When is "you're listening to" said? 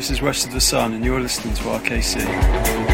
1.04-1.62